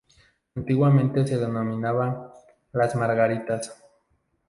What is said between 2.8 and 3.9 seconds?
Margaritas".